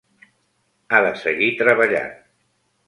[0.95, 2.13] Ha de seguir treballant.